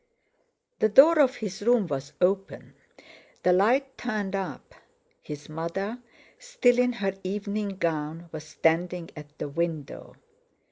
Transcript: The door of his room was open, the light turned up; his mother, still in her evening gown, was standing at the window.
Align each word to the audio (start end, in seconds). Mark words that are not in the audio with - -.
The 0.79 0.89
door 0.89 1.19
of 1.19 1.35
his 1.35 1.61
room 1.61 1.85
was 1.85 2.13
open, 2.19 2.73
the 3.43 3.53
light 3.53 3.99
turned 3.99 4.35
up; 4.35 4.73
his 5.21 5.47
mother, 5.47 5.99
still 6.39 6.79
in 6.79 6.93
her 6.93 7.13
evening 7.23 7.77
gown, 7.77 8.27
was 8.31 8.43
standing 8.45 9.11
at 9.15 9.37
the 9.37 9.47
window. 9.47 10.15